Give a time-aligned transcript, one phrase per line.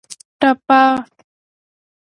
[0.43, 0.79] ټپه